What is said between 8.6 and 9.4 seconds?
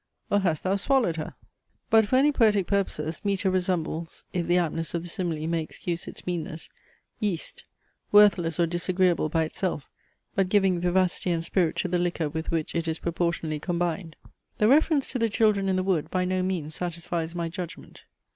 disagreeable